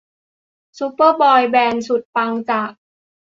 [0.77, 2.71] ซูเปอร์บอยแบนด์สุดปังจาก